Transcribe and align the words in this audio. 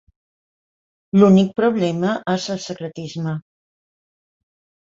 L'únic 1.19 1.51
problema 1.59 2.15
és 2.37 2.47
el 2.57 2.65
secretisme. 2.65 3.35